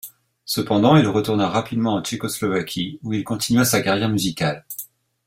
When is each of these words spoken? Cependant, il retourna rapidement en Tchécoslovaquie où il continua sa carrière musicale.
Cependant, 0.45 0.97
il 0.97 1.05
retourna 1.07 1.47
rapidement 1.47 1.93
en 1.93 2.01
Tchécoslovaquie 2.03 2.97
où 3.03 3.13
il 3.13 3.23
continua 3.23 3.65
sa 3.65 3.83
carrière 3.83 4.09
musicale. 4.09 4.65